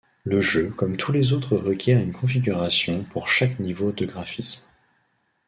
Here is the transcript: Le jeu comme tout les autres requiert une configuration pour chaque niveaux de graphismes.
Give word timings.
Le 0.23 0.41
jeu 0.41 0.71
comme 0.71 0.97
tout 0.97 1.11
les 1.11 1.31
autres 1.31 1.55
requiert 1.57 1.99
une 2.01 2.11
configuration 2.11 3.03
pour 3.11 3.29
chaque 3.29 3.59
niveaux 3.59 3.91
de 3.91 4.07
graphismes. 4.07 4.65